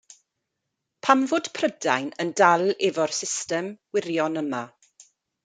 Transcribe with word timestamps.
Pam 1.07 1.19
fod 1.33 1.49
Prydain 1.57 2.07
yn 2.23 2.31
dal 2.41 2.65
efo'r 2.89 3.15
system 3.19 3.69
wirion 3.99 4.43
yma? 4.45 4.65